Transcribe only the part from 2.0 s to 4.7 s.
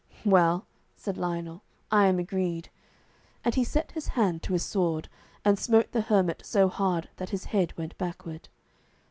am agreed"; and he set his hand to his